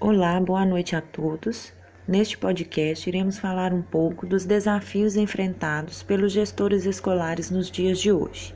Olá, 0.00 0.38
boa 0.38 0.64
noite 0.64 0.94
a 0.94 1.00
todos. 1.00 1.72
Neste 2.06 2.38
podcast, 2.38 3.08
iremos 3.08 3.36
falar 3.36 3.72
um 3.72 3.82
pouco 3.82 4.28
dos 4.28 4.44
desafios 4.44 5.16
enfrentados 5.16 6.04
pelos 6.04 6.30
gestores 6.30 6.86
escolares 6.86 7.50
nos 7.50 7.68
dias 7.68 7.98
de 7.98 8.12
hoje. 8.12 8.54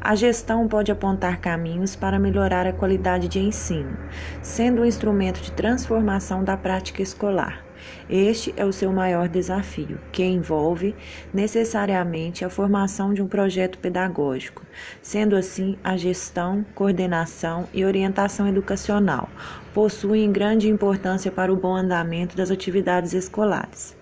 A 0.00 0.14
gestão 0.14 0.68
pode 0.68 0.92
apontar 0.92 1.40
caminhos 1.40 1.96
para 1.96 2.20
melhorar 2.20 2.68
a 2.68 2.72
qualidade 2.72 3.26
de 3.26 3.40
ensino, 3.40 3.98
sendo 4.40 4.82
um 4.82 4.84
instrumento 4.84 5.40
de 5.40 5.50
transformação 5.50 6.44
da 6.44 6.56
prática 6.56 7.02
escolar. 7.02 7.65
Este 8.08 8.52
é 8.56 8.64
o 8.64 8.72
seu 8.72 8.92
maior 8.92 9.28
desafio, 9.28 9.98
que 10.12 10.24
envolve 10.24 10.94
necessariamente 11.32 12.44
a 12.44 12.50
formação 12.50 13.12
de 13.12 13.22
um 13.22 13.28
projeto 13.28 13.78
pedagógico, 13.78 14.62
sendo 15.02 15.36
assim 15.36 15.76
a 15.82 15.96
gestão, 15.96 16.64
coordenação 16.74 17.68
e 17.72 17.84
orientação 17.84 18.46
educacional 18.48 19.28
possuem 19.76 20.32
grande 20.32 20.70
importância 20.70 21.30
para 21.30 21.52
o 21.52 21.56
bom 21.56 21.76
andamento 21.76 22.34
das 22.34 22.50
atividades 22.50 23.12
escolares. 23.12 23.94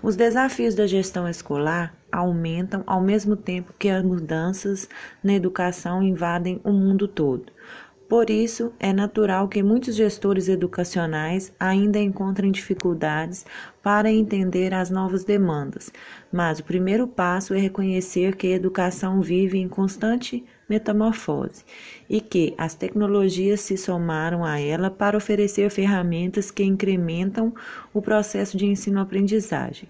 Os 0.00 0.14
desafios 0.14 0.76
da 0.76 0.86
gestão 0.86 1.28
escolar 1.28 1.92
aumentam 2.12 2.84
ao 2.86 3.00
mesmo 3.00 3.34
tempo 3.34 3.74
que 3.76 3.88
as 3.88 4.04
mudanças 4.04 4.88
na 5.20 5.32
educação 5.34 6.04
invadem 6.04 6.60
o 6.62 6.70
mundo 6.70 7.08
todo. 7.08 7.52
Por 8.08 8.30
isso, 8.30 8.72
é 8.80 8.90
natural 8.90 9.48
que 9.48 9.62
muitos 9.62 9.94
gestores 9.94 10.48
educacionais 10.48 11.52
ainda 11.60 11.98
encontrem 11.98 12.50
dificuldades 12.50 13.44
para 13.82 14.10
entender 14.10 14.72
as 14.72 14.88
novas 14.88 15.24
demandas, 15.24 15.92
mas 16.32 16.58
o 16.58 16.64
primeiro 16.64 17.06
passo 17.06 17.52
é 17.52 17.58
reconhecer 17.58 18.34
que 18.34 18.46
a 18.46 18.56
educação 18.56 19.20
vive 19.20 19.58
em 19.58 19.68
constante 19.68 20.42
metamorfose 20.66 21.66
e 22.08 22.18
que 22.18 22.54
as 22.56 22.74
tecnologias 22.74 23.60
se 23.60 23.76
somaram 23.76 24.42
a 24.42 24.58
ela 24.58 24.90
para 24.90 25.18
oferecer 25.18 25.68
ferramentas 25.68 26.50
que 26.50 26.64
incrementam 26.64 27.54
o 27.92 28.00
processo 28.00 28.56
de 28.56 28.64
ensino-aprendizagem. 28.64 29.86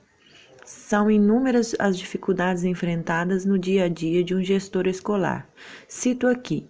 São 0.64 1.08
inúmeras 1.08 1.72
as 1.78 1.96
dificuldades 1.96 2.64
enfrentadas 2.64 3.44
no 3.44 3.56
dia 3.56 3.84
a 3.84 3.88
dia 3.88 4.24
de 4.24 4.34
um 4.34 4.42
gestor 4.42 4.88
escolar. 4.88 5.48
Cito 5.86 6.26
aqui 6.26 6.68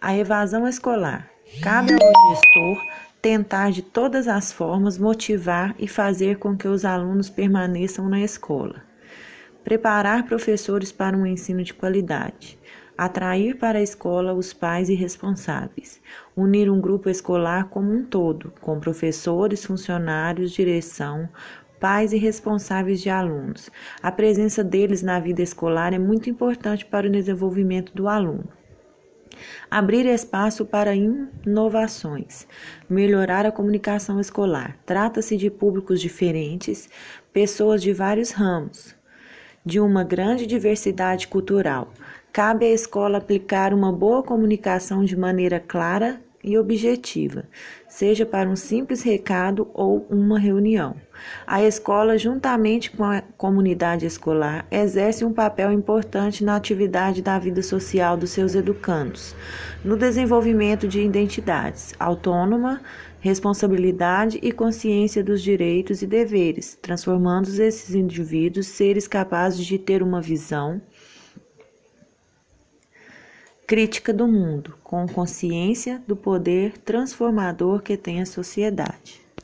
a 0.00 0.16
evasão 0.16 0.66
escolar. 0.66 1.28
Cabe 1.62 1.92
ao 1.92 2.34
gestor 2.34 2.84
tentar 3.20 3.72
de 3.72 3.82
todas 3.82 4.28
as 4.28 4.52
formas 4.52 4.96
motivar 4.96 5.74
e 5.78 5.88
fazer 5.88 6.38
com 6.38 6.56
que 6.56 6.68
os 6.68 6.84
alunos 6.84 7.28
permaneçam 7.28 8.08
na 8.08 8.20
escola. 8.20 8.82
Preparar 9.64 10.24
professores 10.24 10.92
para 10.92 11.16
um 11.16 11.26
ensino 11.26 11.64
de 11.64 11.74
qualidade. 11.74 12.58
Atrair 12.96 13.56
para 13.56 13.78
a 13.78 13.82
escola 13.82 14.32
os 14.32 14.52
pais 14.52 14.88
e 14.88 14.94
responsáveis. 14.94 16.00
Unir 16.36 16.70
um 16.70 16.80
grupo 16.80 17.08
escolar 17.08 17.68
como 17.68 17.92
um 17.92 18.04
todo, 18.04 18.52
com 18.60 18.80
professores, 18.80 19.64
funcionários, 19.64 20.52
direção, 20.52 21.28
pais 21.80 22.12
e 22.12 22.18
responsáveis 22.18 23.00
de 23.00 23.10
alunos. 23.10 23.70
A 24.02 24.10
presença 24.10 24.64
deles 24.64 25.02
na 25.02 25.20
vida 25.20 25.42
escolar 25.42 25.92
é 25.92 25.98
muito 25.98 26.30
importante 26.30 26.84
para 26.84 27.06
o 27.06 27.10
desenvolvimento 27.10 27.92
do 27.94 28.08
aluno 28.08 28.57
abrir 29.70 30.06
espaço 30.06 30.64
para 30.64 30.94
inovações, 30.94 32.46
melhorar 32.88 33.46
a 33.46 33.52
comunicação 33.52 34.20
escolar. 34.20 34.76
Trata-se 34.84 35.36
de 35.36 35.50
públicos 35.50 36.00
diferentes, 36.00 36.88
pessoas 37.32 37.82
de 37.82 37.92
vários 37.92 38.30
ramos, 38.30 38.94
de 39.64 39.80
uma 39.80 40.04
grande 40.04 40.46
diversidade 40.46 41.28
cultural. 41.28 41.92
Cabe 42.32 42.66
à 42.66 42.70
escola 42.70 43.18
aplicar 43.18 43.74
uma 43.74 43.92
boa 43.92 44.22
comunicação 44.22 45.04
de 45.04 45.16
maneira 45.16 45.58
clara 45.58 46.20
e 46.42 46.56
objetiva, 46.56 47.44
seja 47.88 48.24
para 48.24 48.48
um 48.48 48.56
simples 48.56 49.02
recado 49.02 49.68
ou 49.74 50.06
uma 50.08 50.38
reunião. 50.38 50.96
A 51.46 51.62
escola, 51.62 52.16
juntamente 52.16 52.90
com 52.90 53.04
a 53.04 53.22
comunidade 53.36 54.06
escolar, 54.06 54.66
exerce 54.70 55.24
um 55.24 55.32
papel 55.32 55.72
importante 55.72 56.44
na 56.44 56.56
atividade 56.56 57.22
da 57.22 57.38
vida 57.38 57.62
social 57.62 58.16
dos 58.16 58.30
seus 58.30 58.54
educandos, 58.54 59.34
no 59.84 59.96
desenvolvimento 59.96 60.86
de 60.86 61.00
identidades 61.00 61.94
autônoma, 61.98 62.80
responsabilidade 63.20 64.38
e 64.42 64.52
consciência 64.52 65.24
dos 65.24 65.42
direitos 65.42 66.02
e 66.02 66.06
deveres, 66.06 66.78
transformando 66.80 67.48
esses 67.48 67.94
indivíduos 67.94 68.68
seres 68.68 69.08
capazes 69.08 69.66
de 69.66 69.78
ter 69.78 70.02
uma 70.02 70.20
visão 70.20 70.80
crítica 73.68 74.14
do 74.14 74.26
mundo, 74.26 74.78
com 74.82 75.06
consciência 75.06 76.02
do 76.06 76.16
poder 76.16 76.78
transformador 76.78 77.82
que 77.82 77.98
tem 77.98 78.22
a 78.22 78.24
sociedade. 78.24 79.20